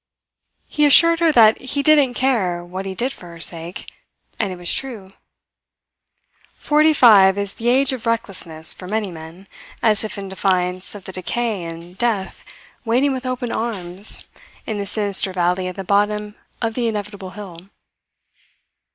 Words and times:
He 0.65 0.83
assured 0.87 1.19
her 1.19 1.31
that 1.31 1.61
he 1.61 1.83
didn't 1.83 2.15
care 2.15 2.65
what 2.65 2.87
he 2.87 2.95
did 2.95 3.13
for 3.13 3.27
her 3.27 3.39
sake; 3.39 3.85
and 4.39 4.51
it 4.51 4.55
was 4.55 4.73
true. 4.73 5.13
Forty 6.55 6.91
five 6.91 7.37
is 7.37 7.53
the 7.53 7.69
age 7.69 7.93
of 7.93 8.07
recklessness 8.07 8.73
for 8.73 8.87
many 8.87 9.11
men, 9.11 9.47
as 9.83 10.03
if 10.03 10.17
in 10.17 10.27
defiance 10.27 10.95
of 10.95 11.03
the 11.03 11.11
decay 11.11 11.63
and 11.65 11.99
death 11.99 12.43
waiting 12.83 13.13
with 13.13 13.27
open 13.27 13.51
arms 13.51 14.25
in 14.65 14.79
the 14.79 14.87
sinister 14.87 15.33
valley 15.33 15.67
at 15.67 15.75
the 15.75 15.83
bottom 15.83 16.33
of 16.63 16.73
the 16.73 16.87
inevitable 16.87 17.29
hill. 17.37 17.69